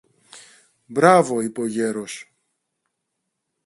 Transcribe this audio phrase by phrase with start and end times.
[0.85, 2.33] Μπράβο, είπε ο γέρος.